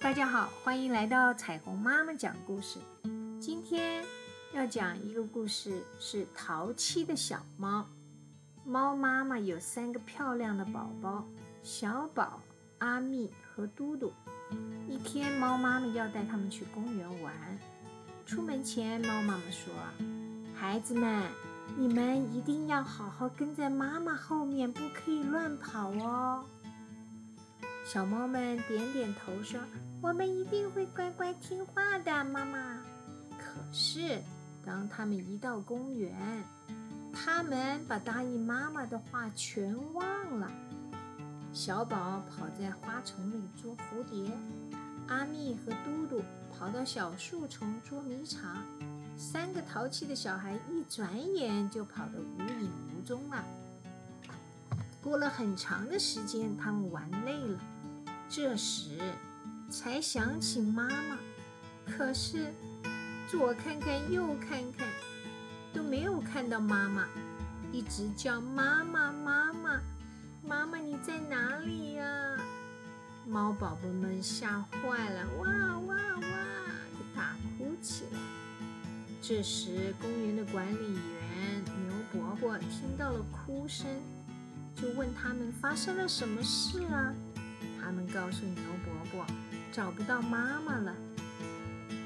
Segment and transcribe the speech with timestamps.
[0.00, 2.78] 大家好，欢迎来到彩虹妈妈讲故事。
[3.40, 4.04] 今天
[4.54, 7.84] 要讲一个故事，是淘气的小猫。
[8.64, 11.26] 猫妈妈有三个漂亮的宝宝：
[11.64, 12.40] 小宝、
[12.78, 14.12] 阿蜜和嘟嘟。
[14.86, 17.34] 一天，猫妈妈要带它们去公园玩。
[18.24, 19.74] 出门前，猫妈妈说
[20.54, 21.24] ：“孩子们，
[21.76, 26.44] 你们一定要好好跟在妈妈后面，不可以乱跑哦。”
[27.90, 29.58] 小猫们点点头说
[30.02, 32.82] ：“我们一定会乖乖听话的，妈妈。”
[33.40, 34.20] 可是，
[34.62, 36.14] 当他们一到公园，
[37.14, 40.52] 他们把答应妈妈的话全忘了。
[41.50, 44.30] 小宝跑在花丛里捉蝴蝶，
[45.06, 48.62] 阿蜜和嘟嘟跑到小树丛捉迷藏。
[49.16, 53.42] 三个淘气的小孩一转眼就跑得无影无踪了。
[55.00, 57.58] 过了很长的时间，他们玩累了。
[58.28, 58.90] 这时
[59.70, 61.18] 才想起妈妈，
[61.86, 62.52] 可是
[63.26, 64.86] 左看看右看看，
[65.72, 67.06] 都没有看到妈妈，
[67.72, 69.80] 一直叫妈妈妈妈
[70.42, 72.04] 妈妈你在哪里呀？
[73.26, 76.22] 猫宝宝们吓坏了，哇哇哇，
[76.98, 78.18] 就大哭起来。
[79.22, 83.86] 这时公园的管理员牛伯伯听到了哭声，
[84.74, 87.14] 就问他们发生了什么事啊？
[87.80, 89.26] 他们告诉牛伯伯
[89.72, 90.94] 找不到妈妈了。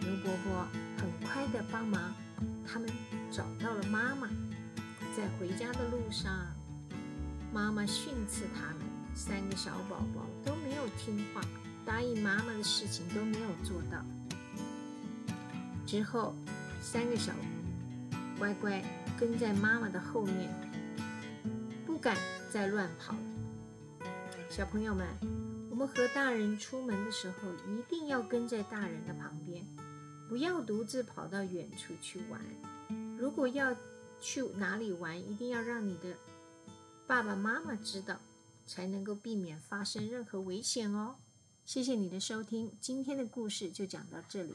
[0.00, 0.66] 牛伯伯
[0.96, 2.14] 很快的帮忙，
[2.66, 2.88] 他们
[3.30, 4.28] 找到了妈妈。
[5.16, 6.30] 在回家的路上，
[7.52, 11.40] 妈妈训斥他们三个小宝宝都没有听话，
[11.86, 14.04] 答应妈妈的事情都没有做到。
[15.86, 16.34] 之后，
[16.82, 17.32] 三个小
[18.38, 18.84] 乖乖
[19.18, 20.52] 跟在妈妈的后面，
[21.86, 22.14] 不敢
[22.50, 23.14] 再乱跑。
[24.48, 25.06] 小朋友们。
[25.70, 29.62] 我们和大人出门的时候，一定要跟在大人的旁边，
[30.26, 32.40] 不要独自跑到远处去玩。
[33.18, 33.76] 如果要
[34.18, 36.16] 去哪里玩，一定要让你的
[37.06, 38.18] 爸爸妈妈知道，
[38.66, 41.16] 才能够避免发生任何危险哦。
[41.66, 44.54] 谢谢你的收听，今天的故事就讲到这里。